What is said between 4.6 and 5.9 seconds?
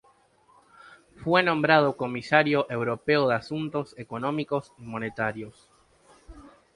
y Monetarios.